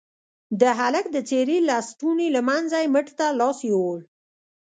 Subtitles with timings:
[0.61, 3.99] د هلك د څيرې لستوڼي له منځه يې مټ ته لاس يووړ.